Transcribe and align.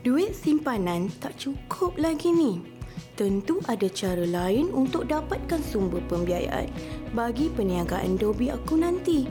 Duit 0.00 0.32
simpanan 0.32 1.12
tak 1.20 1.36
cukup 1.36 1.92
lagi 2.00 2.32
ni. 2.32 2.56
Tentu 3.20 3.60
ada 3.68 3.84
cara 3.92 4.24
lain 4.24 4.72
untuk 4.72 5.12
dapatkan 5.12 5.60
sumber 5.60 6.00
pembiayaan 6.08 6.72
bagi 7.12 7.52
perniagaan 7.52 8.16
Dobi 8.16 8.48
aku 8.48 8.80
nanti. 8.80 9.28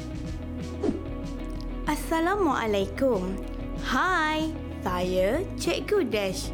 Assalamualaikum. 1.90 3.34
Hai, 3.82 4.54
saya 4.86 5.42
Cikgu 5.58 6.06
Dash. 6.06 6.54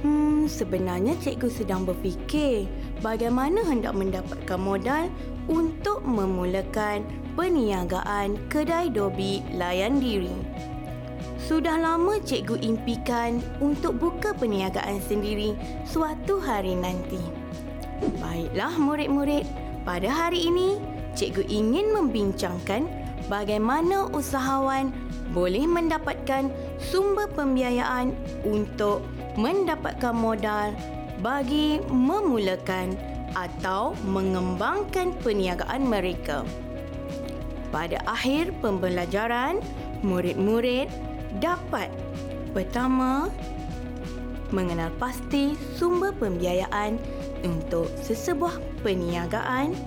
Hmm, 0.00 0.48
sebenarnya 0.48 1.12
cikgu 1.20 1.52
sedang 1.52 1.84
berfikir 1.84 2.64
bagaimana 3.04 3.60
hendak 3.68 3.92
mendapatkan 3.92 4.56
modal 4.56 5.12
untuk 5.52 6.00
memulakan 6.08 7.04
perniagaan 7.36 8.40
kedai 8.48 8.88
Dobi 8.88 9.44
layan 9.52 10.00
diri. 10.00 10.32
Sudah 11.50 11.82
lama 11.82 12.14
cikgu 12.22 12.62
impikan 12.62 13.42
untuk 13.58 13.98
buka 13.98 14.30
perniagaan 14.38 15.02
sendiri 15.02 15.58
suatu 15.82 16.38
hari 16.38 16.78
nanti. 16.78 17.18
Baiklah 18.22 18.78
murid-murid, 18.78 19.50
pada 19.82 20.06
hari 20.06 20.46
ini 20.46 20.78
cikgu 21.18 21.42
ingin 21.50 21.90
membincangkan 21.90 22.86
bagaimana 23.26 24.06
usahawan 24.14 24.94
boleh 25.34 25.66
mendapatkan 25.66 26.54
sumber 26.78 27.26
pembiayaan 27.34 28.14
untuk 28.46 29.02
mendapatkan 29.34 30.14
modal 30.14 30.70
bagi 31.18 31.82
memulakan 31.90 32.94
atau 33.34 33.98
mengembangkan 34.06 35.18
perniagaan 35.18 35.82
mereka. 35.82 36.46
Pada 37.74 37.98
akhir 38.06 38.54
pembelajaran, 38.62 39.58
murid-murid 40.06 41.09
dapat 41.38 41.86
pertama 42.50 43.30
mengenal 44.50 44.90
pasti 44.98 45.54
sumber 45.78 46.10
pembiayaan 46.18 46.98
untuk 47.46 47.86
sesebuah 48.02 48.58
perniagaan. 48.82 49.78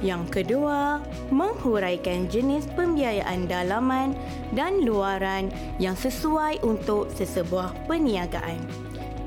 Yang 0.00 0.40
kedua 0.40 1.04
menghuraikan 1.28 2.24
jenis 2.32 2.64
pembiayaan 2.72 3.44
dalaman 3.44 4.16
dan 4.56 4.80
luaran 4.80 5.52
yang 5.76 5.92
sesuai 5.92 6.64
untuk 6.64 7.12
sesebuah 7.12 7.76
perniagaan. 7.84 8.64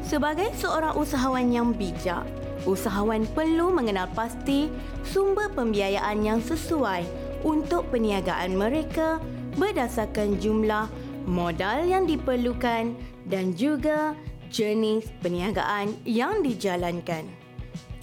Sebagai 0.01 0.49
seorang 0.57 0.97
usahawan 0.97 1.53
yang 1.53 1.77
bijak 1.77 2.25
usahawan 2.63 3.27
perlu 3.35 3.71
mengenal 3.75 4.07
pasti 4.15 4.71
sumber 5.03 5.51
pembiayaan 5.51 6.23
yang 6.23 6.39
sesuai 6.39 7.03
untuk 7.43 7.91
perniagaan 7.91 8.55
mereka 8.55 9.19
berdasarkan 9.59 10.39
jumlah 10.39 10.87
modal 11.23 11.87
yang 11.87 12.03
diperlukan 12.07 12.95
dan 13.27 13.55
juga 13.55 14.15
jenis 14.53 15.09
perniagaan 15.23 15.97
yang 16.05 16.45
dijalankan. 16.45 17.25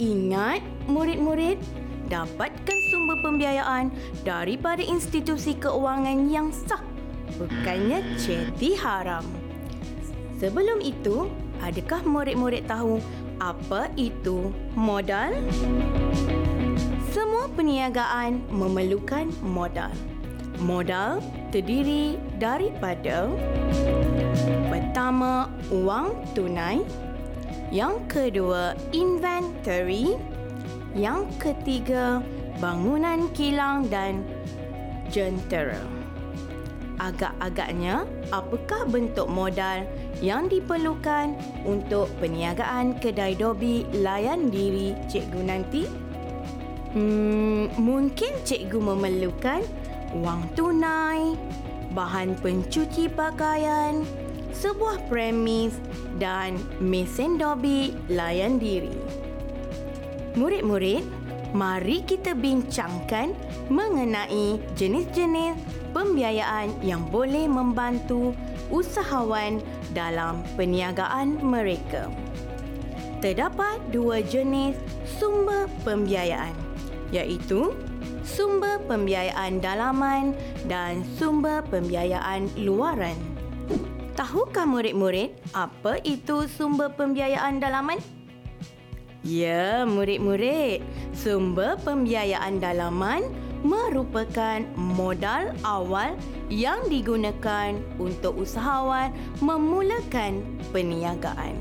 Ingat 0.01 0.65
murid-murid, 0.89 1.61
dapatkan 2.11 2.79
sumber 2.91 3.21
pembiayaan 3.23 3.95
daripada 4.27 4.83
institusi 4.83 5.55
keuangan 5.55 6.27
yang 6.27 6.51
sah, 6.51 6.83
bukannya 7.39 8.03
ceti 8.19 8.75
haram. 8.75 9.23
Sebelum 10.41 10.81
itu, 10.81 11.29
adakah 11.61 12.03
murid-murid 12.03 12.65
tahu 12.67 12.99
apa 13.39 13.93
itu 13.95 14.51
modal? 14.73 15.37
Semua 17.13 17.47
perniagaan 17.53 18.41
memerlukan 18.49 19.29
modal. 19.45 19.93
Modal 20.61 21.25
terdiri 21.49 22.21
daripada 22.37 23.33
pertama 24.69 25.49
wang 25.73 26.13
tunai, 26.37 26.85
yang 27.73 27.97
kedua 28.13 28.77
inventory, 28.93 30.21
yang 30.93 31.25
ketiga 31.41 32.21
bangunan 32.61 33.33
kilang 33.33 33.89
dan 33.89 34.21
jentera. 35.09 35.81
Agak-agaknya, 37.01 38.05
apakah 38.29 38.85
bentuk 38.85 39.33
modal 39.33 39.89
yang 40.21 40.53
diperlukan 40.53 41.33
untuk 41.65 42.13
perniagaan 42.21 43.01
kedai 43.01 43.33
dobi 43.33 43.89
layan 43.97 44.53
diri 44.53 44.93
cikgu 45.09 45.41
nanti? 45.41 45.89
Hmm, 46.93 47.73
mungkin 47.81 48.37
cikgu 48.45 48.77
memerlukan 48.77 49.65
wang 50.15 50.43
tunai, 50.59 51.39
bahan 51.95 52.35
pencuci 52.39 53.11
pakaian, 53.11 54.03
sebuah 54.51 55.07
premis 55.07 55.75
dan 56.19 56.59
mesin 56.83 57.39
dobi 57.39 57.95
layan 58.11 58.59
diri. 58.59 58.95
Murid-murid, 60.35 61.03
mari 61.55 62.03
kita 62.07 62.35
bincangkan 62.39 63.35
mengenai 63.71 64.59
jenis-jenis 64.79 65.59
pembiayaan 65.91 66.71
yang 66.87 67.03
boleh 67.11 67.51
membantu 67.51 68.35
usahawan 68.71 69.59
dalam 69.91 70.43
perniagaan 70.55 71.43
mereka. 71.43 72.07
Terdapat 73.19 73.83
dua 73.91 74.23
jenis 74.23 74.79
sumber 75.19 75.67
pembiayaan 75.83 76.55
iaitu 77.11 77.75
sumber 78.31 78.79
pembiayaan 78.87 79.59
dalaman 79.59 80.39
dan 80.71 81.03
sumber 81.19 81.67
pembiayaan 81.67 82.47
luaran. 82.63 83.19
Tahukah 84.15 84.69
murid-murid 84.69 85.35
apa 85.51 85.99
itu 86.07 86.47
sumber 86.47 86.95
pembiayaan 86.95 87.59
dalaman? 87.59 87.99
Ya, 89.27 89.83
murid-murid. 89.85 90.81
Sumber 91.13 91.77
pembiayaan 91.83 92.63
dalaman 92.63 93.27
merupakan 93.61 94.65
modal 94.79 95.53
awal 95.61 96.17
yang 96.49 96.81
digunakan 96.89 97.77
untuk 98.01 98.41
usahawan 98.41 99.13
memulakan 99.45 100.41
perniagaan. 100.73 101.59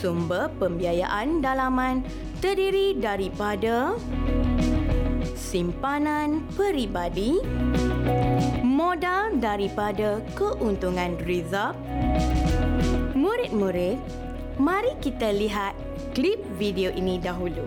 Sumber 0.00 0.48
pembiayaan 0.60 1.40
dalaman 1.44 2.04
terdiri 2.44 2.96
daripada 3.00 3.96
simpanan 5.54 6.42
peribadi, 6.58 7.38
modal 8.66 9.38
daripada 9.38 10.18
keuntungan 10.34 11.14
rizab. 11.22 11.78
Murid-murid, 13.14 14.02
mari 14.58 14.98
kita 14.98 15.30
lihat 15.30 15.78
klip 16.10 16.42
video 16.58 16.90
ini 16.90 17.22
dahulu. 17.22 17.62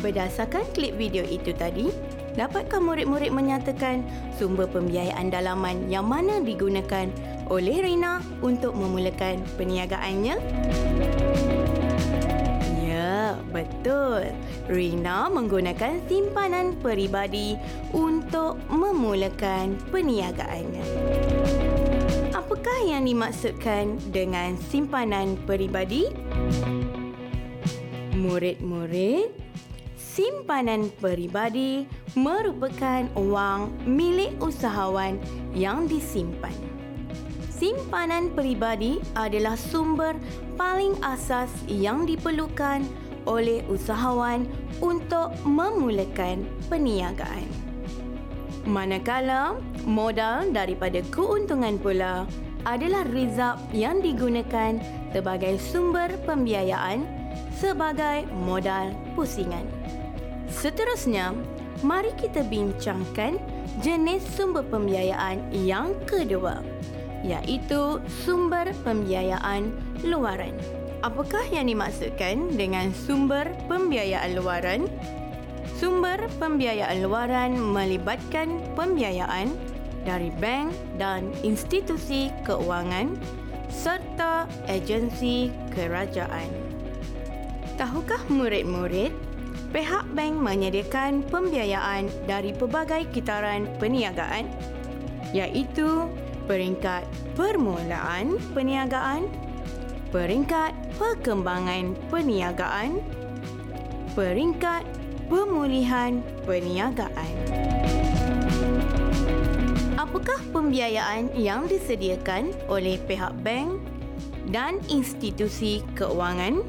Berdasarkan 0.00 0.64
klip 0.72 0.96
video 0.96 1.22
itu 1.22 1.52
tadi, 1.52 1.92
dapatkah 2.34 2.80
murid-murid 2.80 3.30
menyatakan 3.30 4.02
sumber 4.40 4.66
pembiayaan 4.66 5.28
dalaman 5.28 5.86
yang 5.92 6.08
mana 6.08 6.40
digunakan 6.40 7.06
oleh 7.50 7.82
Rina 7.82 8.22
untuk 8.40 8.72
memulakan 8.72 9.42
perniagaannya? 9.58 10.36
Ya, 12.82 13.34
betul. 13.50 14.30
Rina 14.70 15.26
menggunakan 15.26 15.98
simpanan 16.06 16.78
peribadi 16.78 17.58
untuk 17.90 18.58
memulakan 18.70 19.74
perniagaannya. 19.90 20.84
Apakah 22.30 22.78
yang 22.86 23.06
dimaksudkan 23.06 23.98
dengan 24.14 24.54
simpanan 24.58 25.34
peribadi? 25.42 26.06
Murid-murid, 28.14 29.32
simpanan 30.20 30.92
peribadi 31.00 31.88
merupakan 32.12 33.08
wang 33.16 33.72
milik 33.88 34.36
usahawan 34.36 35.16
yang 35.56 35.88
disimpan. 35.88 36.52
Simpanan 37.48 38.28
peribadi 38.36 39.00
adalah 39.16 39.56
sumber 39.56 40.12
paling 40.60 40.92
asas 41.00 41.48
yang 41.64 42.04
diperlukan 42.04 42.84
oleh 43.24 43.64
usahawan 43.72 44.44
untuk 44.84 45.32
memulakan 45.48 46.44
perniagaan. 46.68 47.48
Manakala 48.68 49.56
modal 49.88 50.52
daripada 50.52 51.00
keuntungan 51.08 51.80
pula 51.80 52.28
adalah 52.68 53.08
rizab 53.08 53.56
yang 53.72 54.04
digunakan 54.04 54.76
sebagai 55.16 55.56
sumber 55.56 56.12
pembiayaan 56.28 57.08
sebagai 57.56 58.28
modal 58.44 58.92
pusingan. 59.16 59.79
Seterusnya, 60.50 61.32
mari 61.86 62.10
kita 62.18 62.42
bincangkan 62.44 63.38
jenis 63.80 64.20
sumber 64.34 64.66
pembiayaan 64.66 65.40
yang 65.54 65.94
kedua 66.04 66.60
iaitu 67.24 68.00
sumber 68.24 68.72
pembiayaan 68.82 69.72
luaran. 70.04 70.56
Apakah 71.00 71.44
yang 71.48 71.68
dimaksudkan 71.68 72.52
dengan 72.56 72.92
sumber 72.92 73.48
pembiayaan 73.68 74.36
luaran? 74.36 74.84
Sumber 75.80 76.20
pembiayaan 76.36 77.00
luaran 77.00 77.56
melibatkan 77.56 78.60
pembiayaan 78.76 79.48
dari 80.04 80.28
bank 80.36 80.72
dan 81.00 81.32
institusi 81.40 82.28
keuangan 82.44 83.16
serta 83.72 84.44
agensi 84.68 85.48
kerajaan. 85.72 86.48
Tahukah 87.80 88.20
murid-murid, 88.28 89.12
pihak 89.70 90.02
bank 90.18 90.34
menyediakan 90.42 91.22
pembiayaan 91.30 92.10
dari 92.26 92.50
pelbagai 92.50 93.06
kitaran 93.14 93.70
perniagaan 93.78 94.50
iaitu 95.30 96.10
peringkat 96.50 97.06
permulaan 97.38 98.34
perniagaan, 98.50 99.30
peringkat 100.10 100.74
perkembangan 100.98 101.94
perniagaan, 102.10 102.98
peringkat 104.18 104.82
pemulihan 105.30 106.18
perniagaan. 106.42 107.30
Apakah 109.94 110.42
pembiayaan 110.50 111.30
yang 111.38 111.70
disediakan 111.70 112.50
oleh 112.66 112.98
pihak 113.06 113.30
bank 113.46 113.78
dan 114.50 114.82
institusi 114.90 115.86
keuangan? 115.94 116.66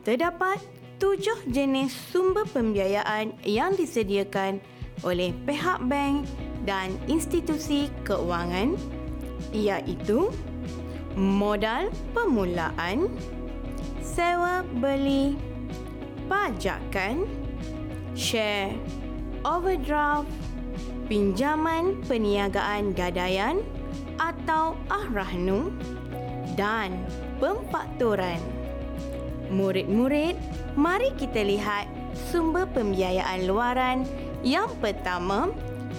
Terdapat 0.00 0.79
tujuh 1.00 1.48
jenis 1.48 1.96
sumber 2.12 2.44
pembiayaan 2.44 3.32
yang 3.48 3.72
disediakan 3.72 4.60
oleh 5.00 5.32
pihak 5.48 5.80
bank 5.88 6.28
dan 6.68 6.92
institusi 7.08 7.88
keuangan 8.04 8.76
iaitu 9.56 10.28
modal 11.16 11.88
permulaan, 12.12 13.08
sewa 14.04 14.60
beli, 14.78 15.34
pajakan, 16.28 17.24
share, 18.12 18.76
overdraft, 19.42 20.28
pinjaman 21.08 21.96
perniagaan 22.04 22.92
gadaian 22.92 23.64
atau 24.20 24.76
ahrahnu 24.92 25.72
dan 26.54 26.92
pemfakturan. 27.40 28.38
Murid-murid, 29.50 30.38
mari 30.78 31.10
kita 31.18 31.42
lihat 31.42 31.86
sumber 32.30 32.66
pembiayaan 32.70 33.46
luaran 33.46 34.06
yang 34.46 34.70
pertama 34.78 35.50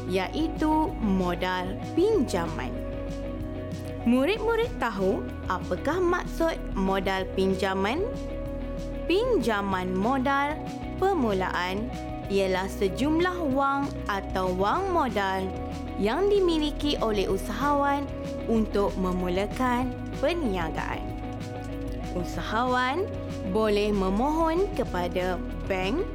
iaitu 0.07 0.91
modal 0.99 1.75
pinjaman. 1.93 2.71
Murid-murid 4.01 4.71
tahu 4.81 5.21
apakah 5.45 6.01
maksud 6.01 6.57
modal 6.73 7.21
pinjaman? 7.37 8.01
Pinjaman 9.05 9.93
modal 9.93 10.57
permulaan 10.97 11.85
ialah 12.31 12.65
sejumlah 12.65 13.53
wang 13.53 13.85
atau 14.09 14.49
wang 14.57 14.89
modal 14.89 15.45
yang 16.01 16.31
dimiliki 16.31 16.97
oleh 16.97 17.29
usahawan 17.29 18.07
untuk 18.49 18.89
memulakan 18.97 19.93
perniagaan. 20.17 21.03
Usahawan 22.17 23.05
boleh 23.49 23.89
memohon 23.89 24.69
kepada 24.77 25.41
bank 25.65 26.05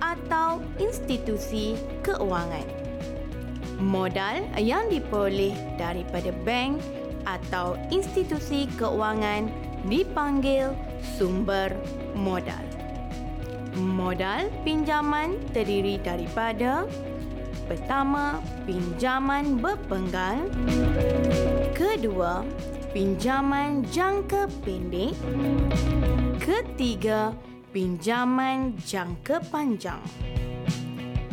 atau 0.00 0.64
institusi 0.80 1.76
keuangan. 2.00 2.64
Modal 3.80 4.44
yang 4.56 4.88
diperoleh 4.88 5.52
daripada 5.76 6.32
bank 6.44 6.80
atau 7.28 7.76
institusi 7.92 8.64
keuangan 8.80 9.52
dipanggil 9.88 10.72
sumber 11.16 11.72
modal. 12.16 12.64
Modal 13.76 14.52
pinjaman 14.66 15.38
terdiri 15.54 15.96
daripada 16.02 16.84
pertama, 17.70 18.42
pinjaman 18.66 19.62
berpenggal, 19.62 20.50
kedua, 21.72 22.42
pinjaman 22.90 23.86
jangka 23.94 24.50
pendek, 24.66 25.14
ketiga, 26.42 27.30
pinjaman 27.70 28.74
jangka 28.82 29.38
panjang. 29.46 30.02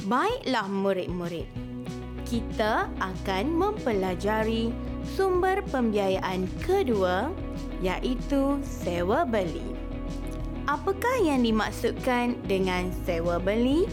Baiklah 0.06 0.70
murid-murid, 0.70 1.50
kita 2.30 2.86
akan 3.02 3.46
mempelajari 3.58 4.70
sumber 5.18 5.66
pembiayaan 5.74 6.46
kedua 6.62 7.34
iaitu 7.82 8.62
sewa 8.62 9.26
beli. 9.26 9.74
Apakah 10.70 11.26
yang 11.26 11.42
dimaksudkan 11.42 12.38
dengan 12.46 12.94
sewa 13.02 13.42
beli? 13.42 13.90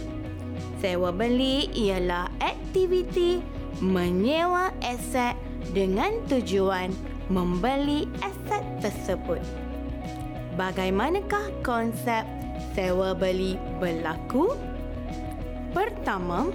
Sewa 0.85 1.09
beli 1.17 1.73
ialah 1.73 2.29
aktiviti 2.45 3.41
menyewa 3.81 4.69
aset 4.85 5.33
dengan 5.73 6.21
tujuan 6.29 6.93
membeli 7.29 8.09
aset 8.21 8.65
tersebut. 8.81 9.41
Bagaimanakah 10.55 11.51
konsep 11.67 12.23
sewa 12.77 13.17
beli 13.17 13.59
berlaku? 13.83 14.55
Pertama, 15.75 16.55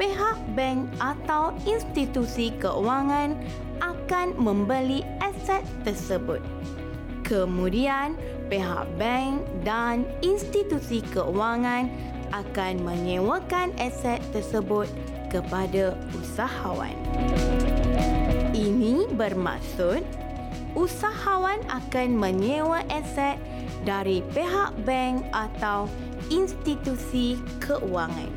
pihak 0.00 0.38
bank 0.58 0.90
atau 0.98 1.54
institusi 1.62 2.50
keuangan 2.58 3.38
akan 3.78 4.34
membeli 4.34 5.06
aset 5.22 5.62
tersebut. 5.86 6.42
Kemudian, 7.22 8.18
pihak 8.50 8.90
bank 8.98 9.46
dan 9.62 10.02
institusi 10.26 11.06
keuangan 11.14 11.86
akan 12.34 12.82
menyewakan 12.82 13.70
aset 13.78 14.18
tersebut 14.34 14.90
kepada 15.30 15.94
usahawan. 16.18 16.96
Ini 18.62 19.10
bermaksud 19.18 20.06
usahawan 20.78 21.58
akan 21.66 22.14
menyewa 22.14 22.86
aset 22.94 23.34
dari 23.82 24.22
pihak 24.30 24.70
bank 24.86 25.26
atau 25.34 25.90
institusi 26.30 27.42
keuangan. 27.58 28.30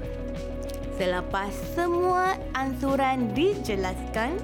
Selepas 0.98 1.54
semua 1.78 2.42
ansuran 2.58 3.38
dijelaskan, 3.38 4.42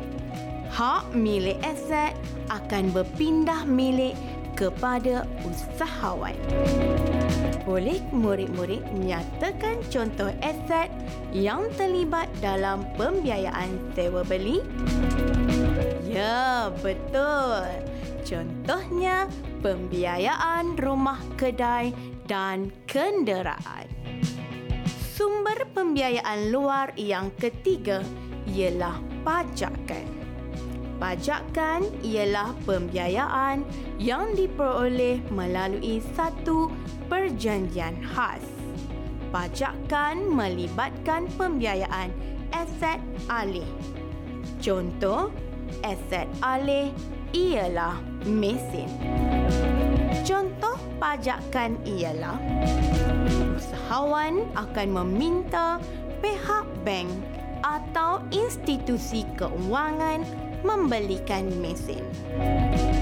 hak 0.69 1.17
milik 1.17 1.57
aset 1.65 2.13
akan 2.53 2.93
berpindah 2.93 3.65
milik 3.65 4.13
kepada 4.53 5.25
usahawan. 5.41 6.37
Boleh 7.65 7.97
murid-murid 8.13 8.85
menyatakan 8.93 9.81
contoh 9.89 10.29
aset 10.45 10.93
yang 11.33 11.65
terlibat 11.73 12.29
dalam 12.37 12.85
pembiayaan 13.01 13.81
sewa 13.97 14.21
beli? 14.21 14.61
Ya, 16.11 16.67
betul. 16.83 17.63
Contohnya 18.27 19.31
pembiayaan 19.63 20.75
rumah 20.75 21.23
kedai 21.39 21.95
dan 22.27 22.67
kenderaan. 22.83 23.87
Sumber 25.15 25.63
pembiayaan 25.71 26.51
luar 26.51 26.91
yang 26.99 27.31
ketiga 27.39 28.03
ialah 28.43 28.99
pajakan. 29.23 30.03
Pajakan 30.99 31.87
ialah 32.05 32.53
pembiayaan 32.67 33.63
yang 33.97 34.35
diperoleh 34.35 35.17
melalui 35.31 36.03
satu 36.13 36.69
perjanjian 37.07 37.97
khas. 38.13 38.43
Pajakan 39.31 40.27
melibatkan 40.27 41.25
pembiayaan 41.39 42.11
aset 42.53 42.99
alih. 43.31 43.65
Contoh, 44.61 45.33
aset 45.83 46.27
alih 46.43 46.91
ialah 47.31 47.95
mesin. 48.27 48.91
Contoh 50.27 50.75
pajakan 50.99 51.79
ialah 51.87 52.37
usahawan 53.55 54.45
akan 54.53 54.87
meminta 54.91 55.79
pihak 56.19 56.67
bank 56.83 57.09
atau 57.63 58.21
institusi 58.33 59.23
keuangan 59.39 60.25
membelikan 60.61 61.49
mesin. 61.61 62.01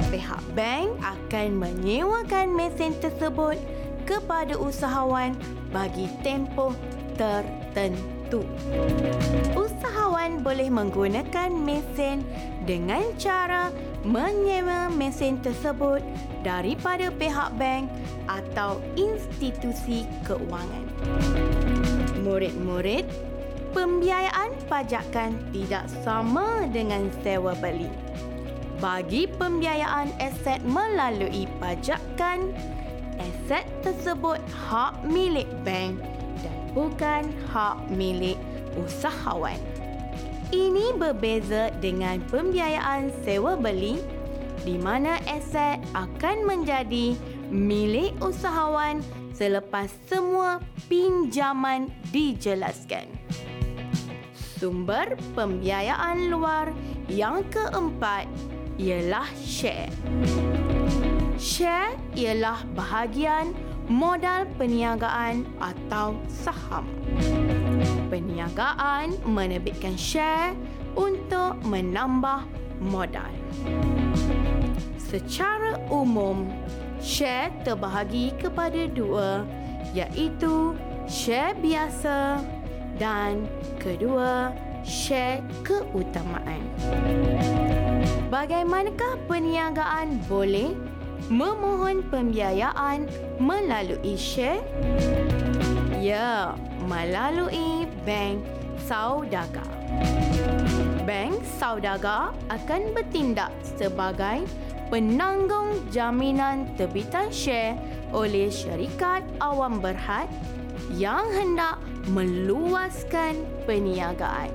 Pihak 0.09 0.43
bank 0.55 0.95
akan 1.03 1.59
menyewakan 1.59 2.55
mesin 2.55 2.95
tersebut 3.03 3.59
kepada 4.07 4.55
usahawan 4.57 5.35
bagi 5.69 6.09
tempoh 6.25 6.73
tertentu. 7.19 8.18
Usahawan 9.57 10.45
boleh 10.45 10.69
menggunakan 10.69 11.49
mesin 11.49 12.21
dengan 12.69 13.01
cara 13.17 13.73
menyewa 14.05 14.93
mesin 14.93 15.41
tersebut 15.41 16.05
daripada 16.45 17.09
pihak 17.09 17.49
bank 17.57 17.89
atau 18.29 18.77
institusi 18.93 20.05
keuangan. 20.29 20.85
Murid-murid, 22.21 23.09
pembiayaan 23.73 24.53
pajakan 24.69 25.41
tidak 25.49 25.89
sama 26.05 26.69
dengan 26.69 27.09
sewa 27.25 27.57
beli. 27.57 27.89
Bagi 28.77 29.25
pembiayaan 29.25 30.13
aset 30.21 30.61
melalui 30.63 31.49
pajakan, 31.59 32.53
aset 33.19 33.65
tersebut 33.83 34.39
hak 34.53 35.03
milik 35.03 35.49
bank 35.67 35.99
bukan 36.79 37.27
hak 37.51 37.91
milik 37.91 38.39
usahawan. 38.79 39.59
Ini 40.55 40.95
berbeza 40.95 41.75
dengan 41.83 42.23
pembiayaan 42.31 43.11
sewa 43.27 43.59
beli 43.59 43.99
di 44.63 44.79
mana 44.79 45.19
aset 45.27 45.83
akan 45.91 46.47
menjadi 46.47 47.19
milik 47.51 48.15
usahawan 48.23 49.03
selepas 49.35 49.91
semua 50.07 50.63
pinjaman 50.87 51.91
dijelaskan. 52.15 53.11
Sumber 54.55 55.19
pembiayaan 55.35 56.31
luar 56.31 56.71
yang 57.11 57.43
keempat 57.51 58.27
ialah 58.79 59.27
share. 59.43 59.91
Share 61.39 61.95
ialah 62.15 62.63
bahagian 62.75 63.55
modal 63.89 64.45
perniagaan 64.55 65.49
atau 65.57 66.13
saham 66.29 66.85
perniagaan 68.09 69.17
menerbitkan 69.25 69.97
share 69.97 70.53
untuk 70.97 71.57
menambah 71.65 72.45
modal. 72.81 73.29
Secara 74.97 75.81
umum, 75.89 76.49
share 77.01 77.53
terbahagi 77.65 78.33
kepada 78.37 78.85
dua 78.89 79.45
iaitu 79.93 80.77
share 81.09 81.57
biasa 81.57 82.45
dan 83.01 83.49
kedua 83.81 84.53
share 84.85 85.41
keutamaan. 85.65 86.61
Bagaimanakah 88.29 89.17
perniagaan 89.25 90.21
boleh 90.29 90.77
memohon 91.29 92.01
pembiayaan 92.09 93.05
melalui 93.37 94.17
share? 94.17 94.65
Ya, 96.01 96.57
melalui 96.89 97.85
bank 98.03 98.41
saudagar. 98.89 99.69
Bank 101.05 101.37
saudagar 101.61 102.33
akan 102.49 102.81
bertindak 102.97 103.53
sebagai 103.61 104.43
penanggung 104.89 105.77
jaminan 105.93 106.65
terbitan 106.73 107.29
share 107.29 107.77
oleh 108.09 108.49
syarikat 108.49 109.21
awam 109.37 109.77
berhad 109.77 110.25
yang 110.97 111.29
hendak 111.29 111.77
meluaskan 112.09 113.45
perniagaan. 113.69 114.49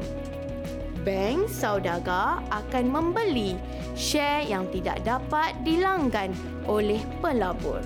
Bank 1.04 1.52
saudagar 1.52 2.40
akan 2.48 2.84
membeli 2.88 3.60
share 3.92 4.48
yang 4.48 4.64
tidak 4.72 5.04
dapat 5.04 5.52
dilanggan 5.60 6.32
oleh 6.64 7.04
pelabur. 7.20 7.84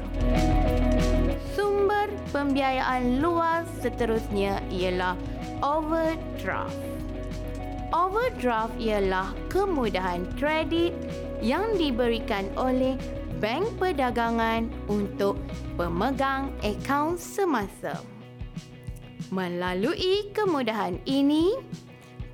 Sumber 1.58 2.06
pembiayaan 2.30 3.18
luar 3.18 3.66
seterusnya 3.82 4.62
ialah 4.70 5.18
overdraft. 5.66 6.78
Overdraft 7.90 8.78
ialah 8.78 9.34
kemudahan 9.50 10.22
kredit 10.38 10.94
yang 11.42 11.74
diberikan 11.74 12.46
oleh 12.54 12.94
bank 13.42 13.66
perdagangan 13.82 14.70
untuk 14.86 15.42
pemegang 15.74 16.54
akaun 16.62 17.18
semasa. 17.18 17.98
Melalui 19.34 20.30
kemudahan 20.30 21.02
ini, 21.04 21.56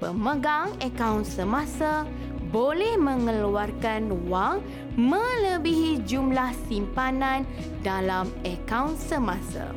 pemegang 0.04 0.76
akaun 0.84 1.25
semasa 1.25 2.04
boleh 2.52 3.00
mengeluarkan 3.00 4.28
wang 4.28 4.61
melebihi 5.00 6.04
jumlah 6.04 6.52
simpanan 6.68 7.49
dalam 7.80 8.28
akaun 8.44 9.00
semasa. 9.00 9.73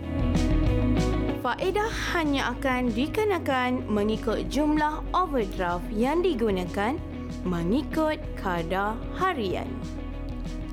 Faedah 1.39 1.87
hanya 2.11 2.51
akan 2.51 2.91
dikenakan 2.91 3.87
mengikut 3.87 4.51
jumlah 4.51 4.99
overdraft 5.15 5.87
yang 5.95 6.19
digunakan 6.19 6.99
mengikut 7.47 8.19
kadar 8.35 8.99
harian. 9.15 9.71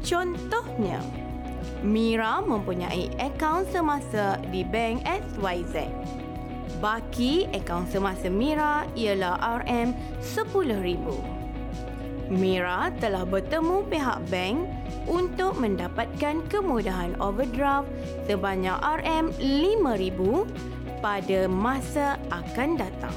Contohnya, 0.02 0.98
Mira 1.84 2.40
mempunyai 2.40 3.12
akaun 3.20 3.68
semasa 3.68 4.40
di 4.48 4.64
bank 4.64 5.04
XYZ. 5.04 5.92
Baki 6.82 7.50
akaun 7.54 7.86
semasa 7.86 8.26
Mira 8.26 8.86
ialah 8.98 9.62
RM10,000. 9.62 11.06
Mira 12.32 12.88
telah 12.98 13.28
bertemu 13.28 13.84
pihak 13.92 14.18
bank 14.32 14.64
untuk 15.04 15.60
mendapatkan 15.60 16.40
kemudahan 16.48 17.12
overdraft 17.20 17.92
sebanyak 18.24 18.74
RM5,000 18.80 20.18
pada 21.04 21.40
masa 21.52 22.16
akan 22.32 22.80
datang. 22.80 23.12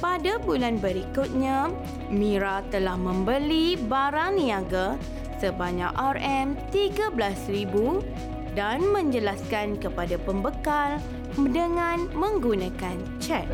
Pada 0.00 0.40
bulan 0.40 0.80
berikutnya, 0.80 1.68
Mira 2.08 2.64
telah 2.72 2.96
membeli 2.96 3.76
barang 3.76 4.36
niaga 4.36 4.96
sebanyak 5.40 5.92
RM13,000 5.92 7.74
dan 8.56 8.80
menjelaskan 8.80 9.76
kepada 9.76 10.16
pembekal 10.22 10.96
dengan 11.38 12.06
menggunakan 12.14 12.96
cek. 13.18 13.46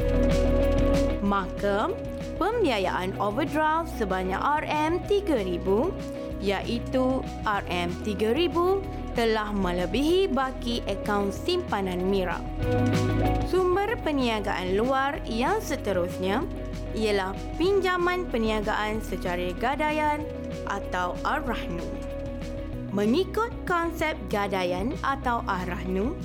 Maka, 1.25 1.89
pembiayaan 2.37 3.17
overdraft 3.21 3.93
sebanyak 3.97 4.41
RM3,000 4.41 5.67
iaitu 6.41 7.21
RM3,000 7.45 8.57
telah 9.13 9.53
melebihi 9.53 10.31
baki 10.33 10.81
akaun 10.89 11.29
simpanan 11.29 12.01
Mira. 12.09 12.41
Sumber 13.51 13.99
perniagaan 14.01 14.79
luar 14.79 15.21
yang 15.27 15.61
seterusnya 15.61 16.47
ialah 16.97 17.37
pinjaman 17.61 18.27
perniagaan 18.31 19.03
secara 19.05 19.53
gadaian 19.59 20.25
atau 20.71 21.15
Ar-Rahnu. 21.27 21.85
Mengikut 22.91 23.55
konsep 23.71 24.19
gadaian 24.27 24.91
atau 25.07 25.47
Ar-Rahnu, 25.47 26.19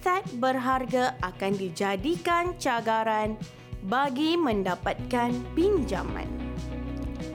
aset 0.00 0.24
berharga 0.40 1.12
akan 1.20 1.60
dijadikan 1.60 2.56
cagaran 2.56 3.36
bagi 3.84 4.32
mendapatkan 4.32 5.28
pinjaman. 5.52 6.24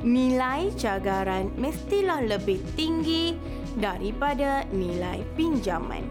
Nilai 0.01 0.73
cagaran 0.73 1.53
mestilah 1.61 2.25
lebih 2.25 2.57
tinggi 2.73 3.37
daripada 3.77 4.65
nilai 4.73 5.21
pinjaman. 5.37 6.09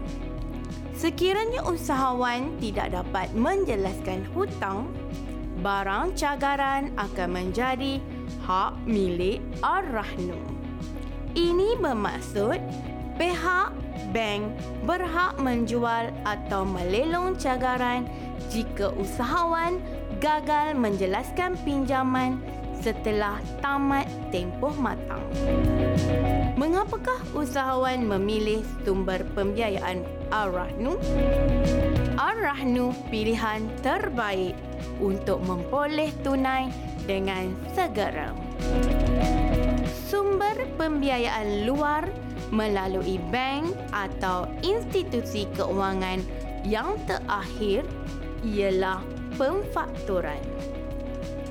Sekiranya 0.95 1.59
usahawan 1.67 2.55
tidak 2.63 2.95
dapat 3.03 3.35
menjelaskan 3.35 4.23
hutang, 4.31 4.87
barang 5.59 6.15
cagaran 6.15 6.95
akan 6.95 7.29
menjadi 7.35 7.99
hak 8.47 8.79
milik 8.87 9.43
Ar-Rahnu. 9.59 10.39
Ini 11.35 11.75
bermaksud 11.83 12.63
pihak 13.19 13.84
bank 14.11 14.53
berhak 14.83 15.35
menjual 15.39 16.11
atau 16.23 16.61
melelong 16.63 17.35
cagaran 17.35 18.07
jika 18.49 18.93
usahawan 18.95 19.81
gagal 20.23 20.77
menjelaskan 20.77 21.59
pinjaman 21.67 22.39
setelah 22.79 23.41
tamat 23.65 24.05
tempoh 24.29 24.73
matang. 24.77 25.23
Mengapakah 26.55 27.17
usahawan 27.33 28.05
memilih 28.05 28.61
sumber 28.85 29.25
pembiayaan 29.33 30.05
Ar-Rahnu? 30.29 30.95
Ar-Rahnu 32.15 32.93
pilihan 33.09 33.65
terbaik 33.81 34.53
untuk 35.01 35.41
memperoleh 35.43 36.13
tunai 36.21 36.69
dengan 37.09 37.51
segera. 37.73 38.31
Sumber 40.07 40.55
pembiayaan 40.77 41.65
luar 41.65 42.07
melalui 42.55 43.19
bank 43.27 43.75
atau 43.91 44.47
institusi 44.63 45.43
keuangan 45.59 46.23
yang 46.63 46.95
terakhir 47.03 47.83
ialah 48.47 49.03
pemfakturan. 49.35 50.39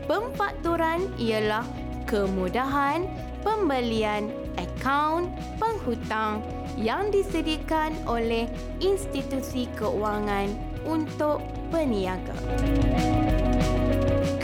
Pemfakturan 0.08 1.04
ialah 1.20 1.64
kemudahan 2.08 3.04
pembelian 3.44 4.32
akaun 4.56 5.28
penghutang 5.60 6.40
yang 6.80 7.12
disediakan 7.12 7.94
oleh 8.08 8.48
institusi 8.80 9.68
keuangan 9.76 10.50
untuk 10.88 11.44
peniaga. 11.68 12.34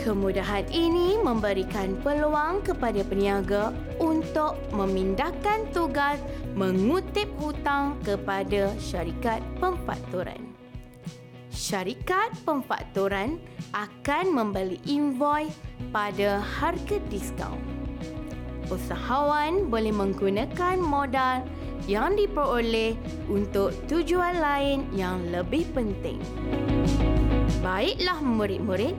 Kemudahan 0.01 0.65
ini 0.73 1.15
memberikan 1.21 1.95
peluang 2.01 2.65
kepada 2.65 3.05
peniaga 3.05 3.69
untuk 4.01 4.57
memindahkan 4.73 5.69
tugas 5.71 6.17
mengutip 6.57 7.29
hutang 7.37 7.95
kepada 8.01 8.73
syarikat 8.81 9.39
pemfakturan. 9.61 10.51
Syarikat 11.53 12.33
pemfakturan 12.43 13.37
akan 13.71 14.25
membeli 14.33 14.81
invoice 14.89 15.55
pada 15.93 16.41
harga 16.41 16.97
diskaun. 17.07 17.61
Usahawan 18.71 19.67
boleh 19.67 19.91
menggunakan 19.91 20.79
modal 20.79 21.43
yang 21.85 22.15
diperoleh 22.15 22.95
untuk 23.27 23.75
tujuan 23.91 24.39
lain 24.39 24.87
yang 24.95 25.21
lebih 25.29 25.67
penting. 25.75 26.17
Baiklah 27.61 28.19
murid-murid, 28.23 28.95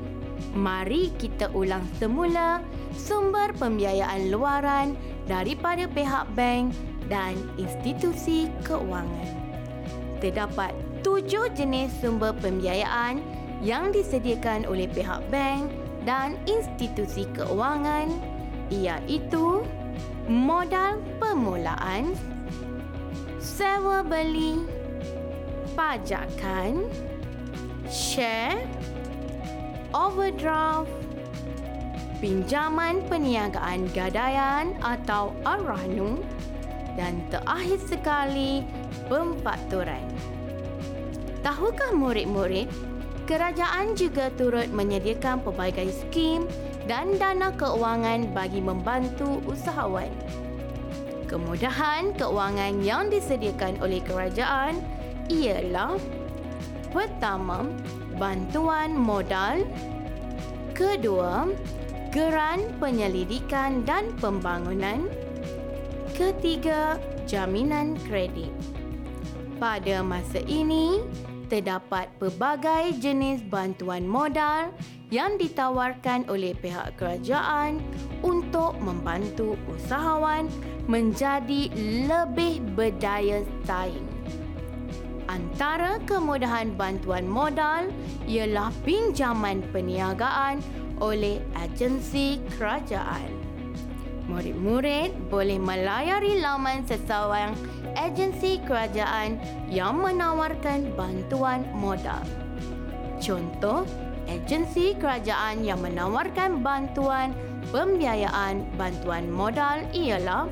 mari 0.53 1.15
kita 1.17 1.49
ulang 1.55 1.87
semula 1.97 2.61
sumber 2.95 3.55
pembiayaan 3.57 4.29
luaran 4.29 4.99
daripada 5.31 5.87
pihak 5.89 6.27
bank 6.37 6.75
dan 7.07 7.39
institusi 7.57 8.51
keuangan. 8.67 9.31
Terdapat 10.23 10.75
tujuh 11.03 11.51
jenis 11.55 11.91
sumber 11.99 12.35
pembiayaan 12.39 13.23
yang 13.63 13.95
disediakan 13.95 14.67
oleh 14.67 14.91
pihak 14.91 15.23
bank 15.31 15.71
dan 16.03 16.35
institusi 16.51 17.27
keuangan 17.35 18.11
iaitu 18.71 19.63
modal 20.27 20.99
permulaan, 21.19 22.15
sewa 23.43 24.03
beli, 24.07 24.63
pajakan, 25.75 26.87
share, 27.91 28.63
overdraft, 29.93 30.91
pinjaman 32.21 33.05
perniagaan 33.07 33.89
gadaian 33.93 34.73
atau 34.81 35.37
arahnu 35.45 36.21
dan 36.97 37.21
terakhir 37.33 37.81
sekali 37.85 38.67
pemfakturan. 39.09 40.05
Tahukah 41.41 41.93
murid-murid 41.97 42.69
kerajaan 43.27 43.97
juga 43.97 44.29
turut 44.37 44.69
menyediakan 44.71 45.41
pelbagai 45.43 45.91
skim 45.91 46.47
dan 46.87 47.15
dana 47.19 47.55
keuangan 47.55 48.31
bagi 48.35 48.59
membantu 48.59 49.39
usahawan. 49.47 50.11
Kemudahan 51.27 52.13
keuangan 52.15 52.85
yang 52.85 53.09
disediakan 53.09 53.81
oleh 53.81 54.05
kerajaan 54.05 54.77
ialah 55.33 55.97
pertama, 56.93 57.65
bantuan 58.17 58.93
modal, 58.97 59.65
kedua, 60.77 61.49
geran 62.13 62.69
penyelidikan 62.77 63.85
dan 63.89 64.13
pembangunan, 64.21 65.09
ketiga, 66.13 67.01
jaminan 67.25 67.97
kredit. 68.05 68.53
Pada 69.57 70.05
masa 70.05 70.45
ini, 70.45 71.01
terdapat 71.53 72.09
pelbagai 72.17 72.97
jenis 73.01 73.45
bantuan 73.49 74.09
modal 74.09 74.73
yang 75.13 75.37
ditawarkan 75.37 76.25
oleh 76.33 76.57
pihak 76.57 76.97
kerajaan 76.97 77.77
untuk 78.25 78.73
membantu 78.81 79.61
usahawan 79.69 80.49
menjadi 80.89 81.69
lebih 82.09 82.65
berdaya 82.73 83.45
saing. 83.69 84.12
Antara 85.33 85.97
kemudahan 86.05 86.77
bantuan 86.77 87.25
modal 87.25 87.89
ialah 88.29 88.69
pinjaman 88.85 89.65
perniagaan 89.73 90.61
oleh 91.01 91.41
agensi 91.57 92.37
kerajaan. 92.53 93.33
Murid-murid 94.29 95.33
boleh 95.33 95.57
melayari 95.57 96.37
laman 96.37 96.85
seseorang 96.85 97.57
agensi 97.97 98.61
kerajaan 98.69 99.41
yang 99.73 100.05
menawarkan 100.05 100.93
bantuan 101.01 101.65
modal. 101.73 102.21
Contoh, 103.17 103.89
agensi 104.29 104.93
kerajaan 105.01 105.65
yang 105.65 105.81
menawarkan 105.81 106.61
bantuan 106.61 107.33
pembiayaan 107.73 108.69
bantuan 108.77 109.33
modal 109.33 109.81
ialah 109.97 110.45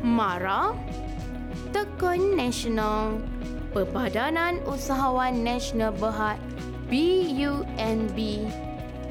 MARA, 0.00 0.72
Tekun 1.76 2.40
Nasional, 2.40 3.20
Perbadanan 3.76 4.64
Usahawan 4.64 5.44
Nasional 5.44 5.92
Berhad 6.00 6.40
BUNB, 6.88 8.16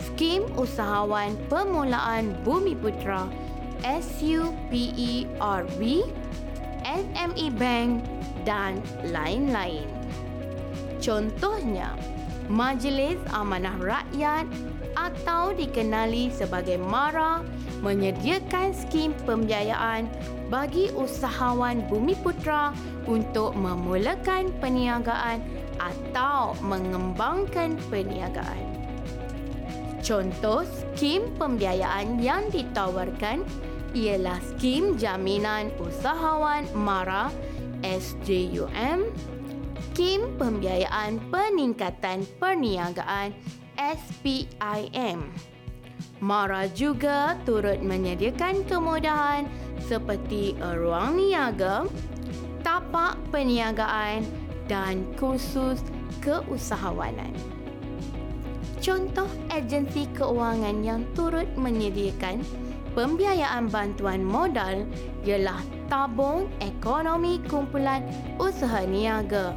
Skim 0.01 0.41
Usahawan 0.58 1.38
Permulaan 1.54 2.34
Bumi 2.41 2.73
Putra 2.73 3.30
SUPERB, 3.86 5.80
SME 6.82 7.47
Bank 7.62 8.10
dan 8.41 8.82
lain-lain. 9.06 9.86
Contohnya, 10.97 11.93
Majlis 12.49 13.21
Amanah 13.38 13.78
Rakyat 13.78 14.49
atau 14.97 15.54
dikenali 15.54 16.34
sebagai 16.34 16.82
MARA 16.82 17.45
menyediakan 17.86 18.73
skim 18.73 19.13
pembiayaan 19.30 20.10
bagi 20.49 20.93
usahawan 20.93 21.86
Bumi 21.89 22.13
Putra 22.21 22.69
untuk 23.10 23.58
memulakan 23.58 24.53
perniagaan 24.62 25.41
atau 25.81 26.55
mengembangkan 26.63 27.75
perniagaan. 27.89 28.63
Contoh 30.05 30.62
skim 30.69 31.25
pembiayaan 31.41 32.21
yang 32.21 32.45
ditawarkan 32.53 33.41
ialah 33.97 34.38
skim 34.53 35.01
jaminan 35.01 35.73
usahawan 35.81 36.69
MARA 36.77 37.34
SJUM, 37.81 39.10
skim 39.89 40.21
pembiayaan 40.38 41.17
peningkatan 41.34 42.21
perniagaan 42.38 43.34
SPIM. 43.79 45.34
MARA 46.21 46.69
juga 46.71 47.36
turut 47.43 47.81
menyediakan 47.81 48.63
kemudahan 48.69 49.49
seperti 49.83 50.55
ruang 50.59 51.19
niaga, 51.19 51.83
tapak 52.63 53.19
perniagaan 53.29 54.23
dan 54.65 55.05
kursus 55.19 55.83
keusahawanan. 56.23 57.31
Contoh 58.81 59.29
agensi 59.49 60.05
keuangan 60.13 60.85
yang 60.85 61.01
turut 61.17 61.49
menyediakan 61.57 62.41
pembiayaan 62.93 63.69
bantuan 63.69 64.21
modal 64.21 64.85
ialah 65.25 65.57
Tabung 65.89 66.49
Ekonomi 66.61 67.41
Kumpulan 67.45 68.05
Usaha 68.38 68.85
Niaga 68.85 69.53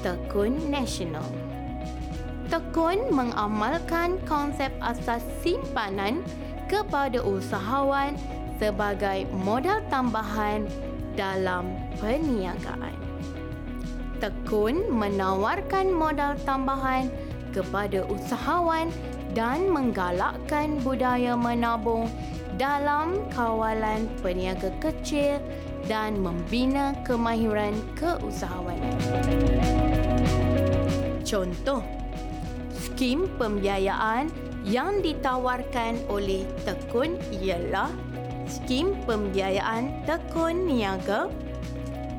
Tekun 0.00 0.72
Nasional. 0.72 1.24
Tekun 2.48 3.12
mengamalkan 3.14 4.18
konsep 4.26 4.72
asas 4.82 5.22
simpanan 5.44 6.24
kepada 6.66 7.22
usahawan 7.22 8.18
sebagai 8.60 9.24
modal 9.32 9.80
tambahan 9.88 10.68
dalam 11.16 11.72
perniagaan. 11.96 12.92
Tekun 14.20 14.84
menawarkan 14.92 15.88
modal 15.88 16.36
tambahan 16.44 17.08
kepada 17.56 18.04
usahawan 18.04 18.92
dan 19.32 19.72
menggalakkan 19.72 20.76
budaya 20.84 21.32
menabung 21.32 22.04
dalam 22.60 23.16
kawalan 23.32 24.04
peniaga 24.20 24.68
kecil 24.84 25.40
dan 25.88 26.20
membina 26.20 26.92
kemahiran 27.08 27.72
keusahawanan. 27.96 29.00
Contoh, 31.24 31.80
skim 32.76 33.24
pembiayaan 33.40 34.28
yang 34.68 35.00
ditawarkan 35.00 35.96
oleh 36.12 36.44
Tekun 36.68 37.16
ialah 37.40 37.88
Skim 38.50 38.98
Pembiayaan 39.06 40.02
Tekun 40.02 40.66
Niaga, 40.66 41.30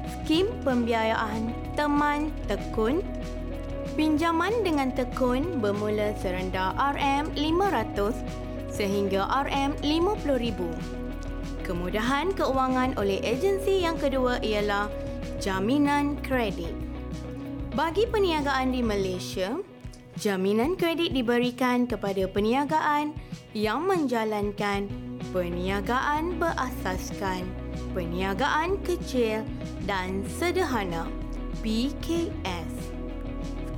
Skim 0.07 0.47
Pembiayaan 0.63 1.51
Teman 1.75 2.31
Tekun, 2.47 3.03
pinjaman 3.99 4.63
dengan 4.63 4.95
tekun 4.95 5.59
bermula 5.59 6.15
serendah 6.23 6.71
RM500 6.79 8.15
sehingga 8.71 9.27
RM50,000. 9.27 10.59
Kemudahan 11.67 12.31
keuangan 12.31 12.95
oleh 12.95 13.19
agensi 13.19 13.83
yang 13.83 13.99
kedua 13.99 14.39
ialah 14.39 14.87
jaminan 15.43 16.15
kredit. 16.23 16.71
Bagi 17.75 18.07
perniagaan 18.07 18.71
di 18.71 18.79
Malaysia, 18.83 19.59
jaminan 20.19 20.75
kredit 20.79 21.11
diberikan 21.11 21.87
kepada 21.87 22.27
perniagaan 22.27 23.15
yang 23.55 23.83
menjalankan 23.87 25.10
perniagaan 25.31 26.37
berasaskan 26.37 27.47
perniagaan 27.91 28.79
kecil 28.83 29.43
dan 29.87 30.23
sederhana 30.27 31.07
PKS. 31.63 32.71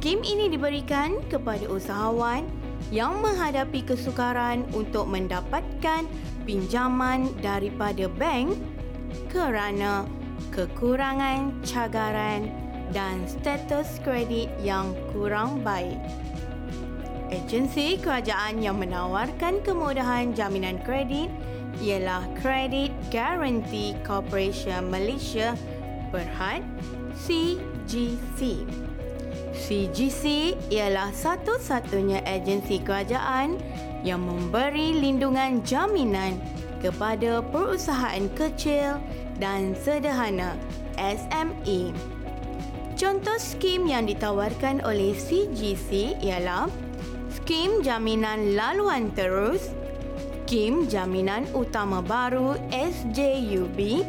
Skim 0.03 0.19
ini 0.19 0.51
diberikan 0.51 1.23
kepada 1.31 1.63
usahawan 1.71 2.43
yang 2.91 3.23
menghadapi 3.23 3.87
kesukaran 3.87 4.67
untuk 4.75 5.07
mendapatkan 5.07 6.03
pinjaman 6.43 7.31
daripada 7.39 8.11
bank 8.11 8.59
kerana 9.31 10.03
kekurangan 10.51 11.55
cagaran 11.63 12.51
dan 12.91 13.23
status 13.25 14.03
kredit 14.03 14.51
yang 14.59 14.91
kurang 15.15 15.63
baik. 15.63 15.95
Agensi 17.33 17.97
kerajaan 17.97 18.61
yang 18.61 18.77
menawarkan 18.77 19.65
kemudahan 19.65 20.37
jaminan 20.37 20.77
kredit 20.85 21.33
ialah 21.81 22.21
Credit 22.37 22.93
Guarantee 23.09 23.97
Corporation 24.05 24.93
Malaysia 24.93 25.57
Berhad 26.13 26.61
CGC. 27.17 28.69
CGC 29.49 30.53
ialah 30.69 31.09
satu-satunya 31.09 32.21
agensi 32.21 32.77
kerajaan 32.77 33.57
yang 34.05 34.21
memberi 34.21 34.93
lindungan 35.01 35.65
jaminan 35.65 36.37
kepada 36.85 37.41
perusahaan 37.49 38.29
kecil 38.37 39.01
dan 39.41 39.73
sederhana 39.73 40.53
SME. 41.01 41.97
Contoh 42.93 43.41
skim 43.41 43.89
yang 43.89 44.05
ditawarkan 44.05 44.85
oleh 44.85 45.17
CGC 45.17 46.21
ialah 46.21 46.69
Skim 47.43 47.83
Jaminan 47.83 48.55
Laluan 48.55 49.11
Terus, 49.19 49.75
Skim 50.47 50.87
Jaminan 50.87 51.43
Utama 51.51 51.99
Baru 51.99 52.55
SJUB, 52.71 54.07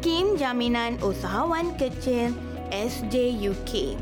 Skim 0.00 0.40
Jaminan 0.40 0.96
Usahawan 1.04 1.76
Kecil 1.76 2.32
SJUK. 2.72 4.00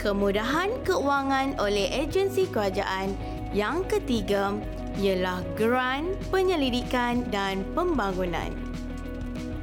Kemudahan 0.00 0.80
keuangan 0.80 1.60
oleh 1.60 1.92
agensi 1.92 2.48
kerajaan 2.48 3.12
yang 3.52 3.84
ketiga 3.84 4.56
ialah 4.96 5.44
Grant 5.52 6.16
Penyelidikan 6.32 7.28
dan 7.28 7.68
Pembangunan. 7.76 8.48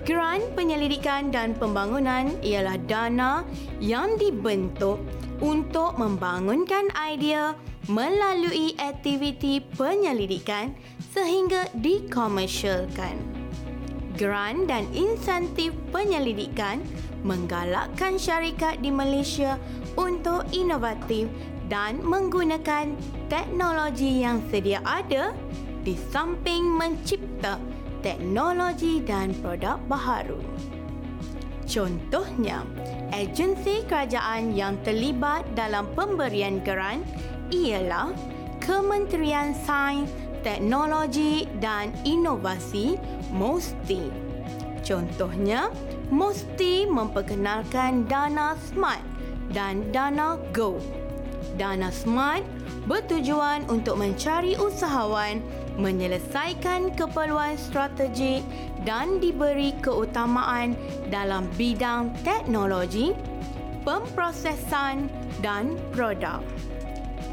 Grant 0.05 0.45
Penyelidikan 0.53 1.33
dan 1.33 1.57
Pembangunan 1.57 2.37
ialah 2.45 2.77
dana 2.85 3.41
yang 3.81 4.13
dibentuk 4.21 5.01
untuk 5.43 5.97
membangunkan 5.99 6.91
idea 6.95 7.55
melalui 7.91 8.73
aktiviti 8.81 9.61
penyelidikan 9.75 10.73
sehingga 11.13 11.69
dikomersialkan 11.79 13.45
grant 14.15 14.71
dan 14.71 14.87
insentif 14.95 15.75
penyelidikan 15.91 16.79
menggalakkan 17.27 18.15
syarikat 18.15 18.79
di 18.79 18.89
Malaysia 18.89 19.59
untuk 19.99 20.47
inovatif 20.55 21.27
dan 21.67 21.99
menggunakan 21.99 22.95
teknologi 23.27 24.23
yang 24.23 24.39
sedia 24.49 24.79
ada 24.85 25.35
di 25.83 25.97
samping 26.09 26.65
mencipta 26.65 27.59
teknologi 28.05 29.01
dan 29.01 29.33
produk 29.41 29.81
baharu. 29.89 30.37
Contohnya, 31.65 32.61
agensi 33.09 33.81
kerajaan 33.89 34.53
yang 34.53 34.77
terlibat 34.85 35.43
dalam 35.57 35.89
pemberian 35.97 36.61
grant 36.61 37.01
ialah 37.49 38.13
Kementerian 38.61 39.53
Sains 39.65 40.09
teknologi 40.45 41.49
dan 41.57 41.89
inovasi 42.05 43.01
MOSTI. 43.33 44.13
Contohnya, 44.85 45.73
MOSTI 46.13 46.85
memperkenalkan 46.85 48.05
Dana 48.05 48.53
Smart 48.69 49.01
dan 49.49 49.89
Dana 49.89 50.37
Go. 50.53 50.77
Dana 51.57 51.89
Smart 51.89 52.45
bertujuan 52.85 53.65
untuk 53.73 53.97
mencari 53.97 54.53
usahawan 54.61 55.41
menyelesaikan 55.75 56.95
keperluan 56.95 57.59
strategik 57.59 58.43
dan 58.87 59.19
diberi 59.19 59.75
keutamaan 59.83 60.75
dalam 61.11 61.47
bidang 61.59 62.11
teknologi, 62.23 63.11
pemprosesan 63.83 65.07
dan 65.43 65.75
produk. 65.91 66.39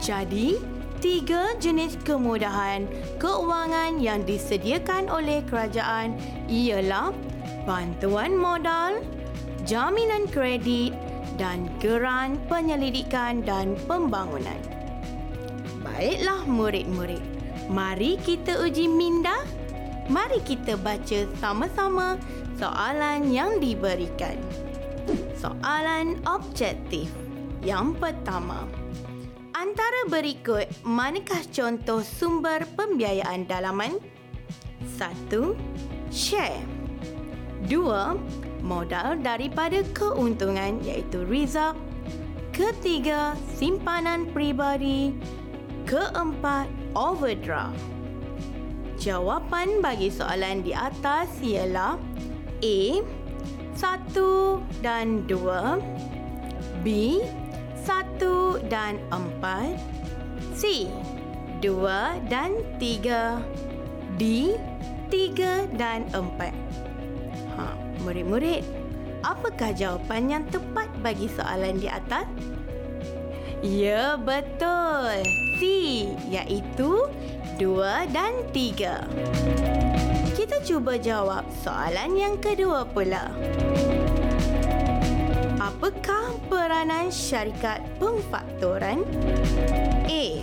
Jadi, 0.03 0.59
tiga 0.99 1.55
jenis 1.59 1.99
kemudahan 2.03 2.87
keuangan 3.19 3.99
yang 3.99 4.23
disediakan 4.27 5.07
oleh 5.11 5.43
kerajaan 5.47 6.15
ialah 6.51 7.15
bantuan 7.67 8.35
modal, 8.35 8.99
jaminan 9.63 10.27
kredit 10.31 10.95
dan 11.39 11.71
geran 11.79 12.39
penyelidikan 12.51 13.41
dan 13.43 13.79
pembangunan. 13.87 14.59
Baiklah 15.83 16.47
murid-murid, 16.47 17.23
mari 17.71 18.19
kita 18.19 18.59
uji 18.63 18.89
minda. 18.91 19.45
Mari 20.11 20.43
kita 20.43 20.75
baca 20.81 21.29
sama-sama 21.39 22.19
soalan 22.59 23.31
yang 23.31 23.63
diberikan. 23.63 24.35
Soalan 25.39 26.19
objektif 26.27 27.11
yang 27.63 27.95
pertama. 27.99 28.67
Antara 29.55 30.11
berikut, 30.11 30.67
manakah 30.83 31.39
contoh 31.55 32.03
sumber 32.03 32.67
pembiayaan 32.75 33.47
dalaman? 33.47 34.03
1. 34.99 35.31
Share 36.11 36.67
2. 37.71 38.63
Modal 38.63 39.19
daripada 39.23 39.83
keuntungan 39.95 40.83
iaitu 40.87 41.27
reserve 41.27 41.79
Ketiga, 42.53 43.35
simpanan 43.59 44.29
peribadi 44.31 45.17
Keempat, 45.83 46.71
overdraft 46.93 47.79
Jawapan 49.03 49.83
bagi 49.83 50.15
soalan 50.15 50.63
di 50.63 50.71
atas 50.71 51.29
ialah 51.43 51.99
A. 52.63 52.81
1 53.75 54.85
dan 54.85 55.27
2 55.27 56.87
B 56.87 57.19
satu 57.83 58.63
dan 58.71 59.03
empat, 59.11 59.75
C 60.55 60.87
dua 61.63 62.19
dan 62.27 62.59
tiga, 62.79 63.39
D 64.19 64.55
tiga 65.11 65.67
dan 65.79 66.07
empat. 66.15 66.55
Ha, 67.55 67.75
murid-murid, 68.03 68.63
apakah 69.23 69.75
jawapan 69.75 70.23
yang 70.31 70.45
tepat 70.51 70.91
bagi 71.03 71.31
soalan 71.31 71.79
di 71.79 71.87
atas? 71.91 72.27
Ya, 73.63 74.19
betul. 74.19 75.23
C 75.63 75.63
iaitu 76.35 77.07
dua 77.63 78.11
dan 78.11 78.43
tiga. 78.51 79.07
Kita 80.35 80.59
cuba 80.67 80.99
jawab 80.99 81.47
soalan 81.63 82.19
yang 82.19 82.35
kedua 82.43 82.83
pula. 82.83 83.31
Apakah 85.63 86.35
peranan 86.51 87.15
syarikat 87.15 87.87
pemfaktoran? 88.03 89.07
A. 90.11 90.43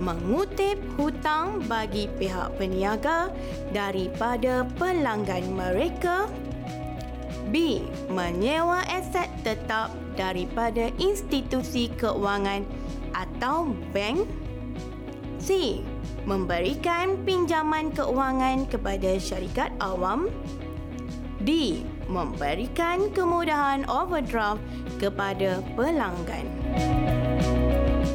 Mengutip 0.00 0.80
hutang 0.96 1.60
bagi 1.68 2.08
pihak 2.16 2.56
peniaga 2.56 3.28
daripada 3.76 4.64
pelanggan 4.80 5.52
mereka. 5.52 6.32
B. 7.54 7.86
Menyewa 8.10 8.82
aset 8.90 9.30
tetap 9.46 9.94
daripada 10.18 10.90
institusi 10.98 11.86
keuangan 11.94 12.66
atau 13.14 13.70
bank. 13.94 14.26
C. 15.38 15.78
Memberikan 16.26 17.14
pinjaman 17.22 17.94
keuangan 17.94 18.66
kepada 18.66 19.14
syarikat 19.22 19.70
awam. 19.78 20.26
D 21.46 21.78
memberikan 22.10 23.12
kemudahan 23.14 23.86
overdraft 23.86 24.60
kepada 24.98 25.62
pelanggan. 25.78 26.50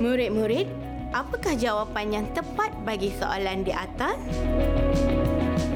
Murid-murid, 0.04 0.68
apakah 1.16 1.56
jawapan 1.56 2.08
yang 2.12 2.28
tepat 2.36 2.76
bagi 2.84 3.16
soalan 3.16 3.64
di 3.64 3.72
atas? 3.72 4.20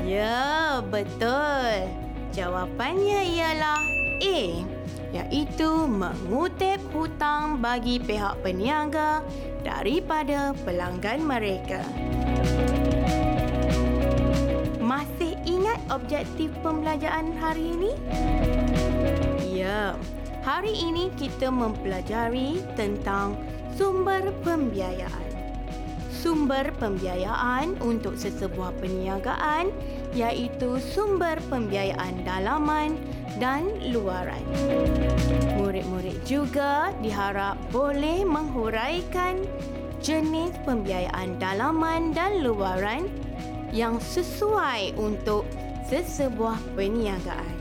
Ya, 0.03 0.81
betul. 0.89 2.03
Jawapannya 2.33 3.29
ialah 3.37 3.77
A, 4.25 4.41
iaitu 5.13 5.69
mengutip 5.85 6.81
hutang 6.89 7.61
bagi 7.61 8.01
pihak 8.01 8.41
peniaga 8.41 9.21
daripada 9.61 10.57
pelanggan 10.65 11.21
mereka. 11.21 11.85
Masih 14.81 15.37
ingat 15.45 15.77
objektif 15.93 16.49
pembelajaran 16.65 17.37
hari 17.37 17.69
ini? 17.77 17.93
Ya, 19.53 19.93
hari 20.41 20.73
ini 20.73 21.13
kita 21.13 21.53
mempelajari 21.53 22.65
tentang 22.73 23.37
sumber 23.77 24.33
pembiayaan. 24.41 25.29
Sumber 26.09 26.73
pembiayaan 26.81 27.77
untuk 27.83 28.17
sesebuah 28.17 28.73
perniagaan 28.81 29.69
iaitu 30.13 30.77
sumber 30.81 31.37
pembiayaan 31.49 32.21
dalaman 32.25 32.97
dan 33.41 33.69
luaran. 33.89 34.41
Murid-murid 35.57 36.21
juga 36.25 36.93
diharap 37.01 37.57
boleh 37.73 38.21
menghuraikan 38.25 39.41
jenis 40.03 40.53
pembiayaan 40.67 41.39
dalaman 41.41 42.13
dan 42.13 42.45
luaran 42.45 43.09
yang 43.73 43.97
sesuai 43.97 44.93
untuk 44.99 45.47
sesebuah 45.89 46.61
perniagaan. 46.77 47.53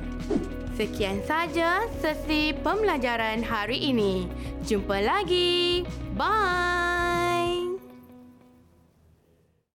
Sekian 0.77 1.21
saja 1.29 1.85
sesi 2.01 2.57
pembelajaran 2.57 3.45
hari 3.45 3.93
ini. 3.93 4.25
Jumpa 4.65 5.05
lagi. 5.05 5.85
Bye. 6.17 7.12